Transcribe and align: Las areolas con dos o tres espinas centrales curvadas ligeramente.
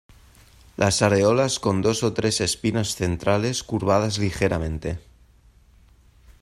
Las 0.77 1.03
areolas 1.03 1.59
con 1.59 1.83
dos 1.83 2.01
o 2.01 2.11
tres 2.11 2.41
espinas 2.41 2.95
centrales 2.95 3.61
curvadas 3.63 4.17
ligeramente. 4.17 4.99